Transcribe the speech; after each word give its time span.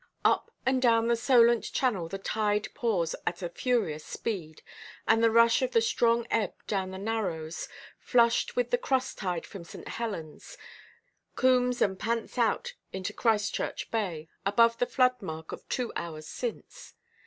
Up 0.25 0.49
and 0.65 0.81
down 0.81 1.09
the 1.09 1.15
Solent 1.15 1.63
channel 1.73 2.07
the 2.09 2.17
tide 2.17 2.69
pours 2.73 3.13
at 3.27 3.43
a 3.43 3.49
furious 3.49 4.03
speed; 4.03 4.63
and 5.07 5.23
the 5.23 5.29
rush 5.29 5.61
of 5.61 5.73
the 5.73 5.79
strong 5.79 6.25
ebb 6.31 6.55
down 6.65 6.89
the 6.89 6.97
narrows, 6.97 7.69
flushed 7.99 8.55
with 8.55 8.71
the 8.71 8.79
cross–tide 8.79 9.45
from 9.45 9.63
St. 9.63 9.85
Helenʼs, 9.85 10.57
combs 11.35 11.83
and 11.83 11.99
pants 11.99 12.39
out 12.39 12.73
into 12.91 13.13
Christchurch 13.13 13.91
Bay, 13.91 14.27
above 14.43 14.79
the 14.79 14.87
floodmark 14.87 15.51
of 15.51 15.69
two 15.69 15.93
hours 15.95 16.25
since. 16.27 16.95